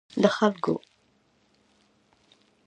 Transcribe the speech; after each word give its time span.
د 0.21 0.23
خلګو 0.35 0.75